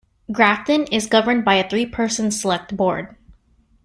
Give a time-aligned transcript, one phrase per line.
[0.31, 3.15] Grafton is governed by a three-person select board.